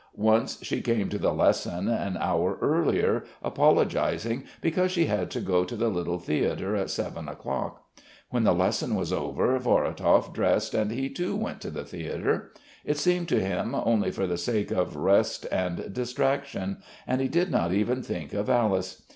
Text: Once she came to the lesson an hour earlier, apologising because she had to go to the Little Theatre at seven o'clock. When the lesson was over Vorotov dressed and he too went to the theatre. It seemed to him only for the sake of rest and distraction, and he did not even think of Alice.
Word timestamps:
Once 0.15 0.57
she 0.63 0.81
came 0.81 1.09
to 1.09 1.19
the 1.19 1.31
lesson 1.31 1.87
an 1.87 2.17
hour 2.17 2.57
earlier, 2.59 3.23
apologising 3.43 4.43
because 4.59 4.91
she 4.91 5.05
had 5.05 5.29
to 5.29 5.39
go 5.39 5.63
to 5.63 5.75
the 5.75 5.89
Little 5.89 6.17
Theatre 6.17 6.75
at 6.75 6.89
seven 6.89 7.27
o'clock. 7.27 7.85
When 8.31 8.43
the 8.43 8.51
lesson 8.51 8.95
was 8.95 9.13
over 9.13 9.59
Vorotov 9.59 10.33
dressed 10.33 10.73
and 10.73 10.89
he 10.89 11.07
too 11.07 11.35
went 11.35 11.61
to 11.61 11.69
the 11.69 11.85
theatre. 11.85 12.51
It 12.83 12.97
seemed 12.97 13.29
to 13.29 13.39
him 13.41 13.75
only 13.75 14.09
for 14.09 14.25
the 14.25 14.39
sake 14.39 14.71
of 14.71 14.95
rest 14.95 15.45
and 15.51 15.93
distraction, 15.93 16.77
and 17.05 17.21
he 17.21 17.27
did 17.27 17.51
not 17.51 17.71
even 17.71 18.01
think 18.01 18.33
of 18.33 18.49
Alice. 18.49 19.03